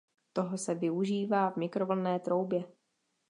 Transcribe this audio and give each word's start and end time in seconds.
Toho 0.33 0.57
se 0.57 0.75
využívá 0.75 1.49
v 1.49 1.55
mikrovlnné 1.57 2.19
troubě. 2.19 2.63